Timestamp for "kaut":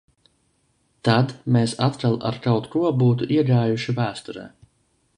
2.47-2.71